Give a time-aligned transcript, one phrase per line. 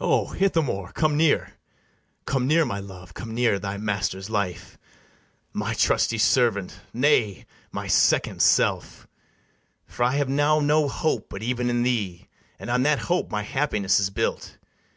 [0.00, 0.18] Enter ITHAMORE.
[0.32, 1.52] O Ithamore, come near;
[2.24, 4.76] Come near, my love; come near, thy master's life,
[5.52, 9.06] My trusty servant, nay, my second self;
[9.86, 12.26] For I have now no hope but even in thee,
[12.58, 14.58] And on that hope my happiness is built.